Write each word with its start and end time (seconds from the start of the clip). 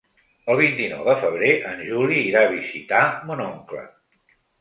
El 0.51 0.55
vint-i-nou 0.59 1.03
de 1.09 1.13
febrer 1.23 1.51
en 1.71 1.83
Juli 1.89 2.17
irà 2.29 2.41
a 2.45 2.49
visitar 2.55 3.03
mon 3.29 3.45
oncle. 3.45 3.85